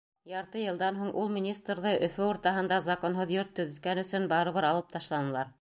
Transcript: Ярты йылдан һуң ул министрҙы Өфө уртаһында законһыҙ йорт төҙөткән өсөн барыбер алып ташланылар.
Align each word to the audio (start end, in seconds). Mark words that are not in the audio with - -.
Ярты 0.29 0.61
йылдан 0.61 0.95
һуң 1.01 1.11
ул 1.23 1.29
министрҙы 1.35 1.91
Өфө 2.09 2.25
уртаһында 2.29 2.81
законһыҙ 2.89 3.37
йорт 3.37 3.55
төҙөткән 3.61 4.05
өсөн 4.07 4.29
барыбер 4.37 4.73
алып 4.73 4.93
ташланылар. 4.99 5.49